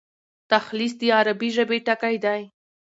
[0.49, 2.43] تلخیص د عربي ژبي ټکی دﺉ.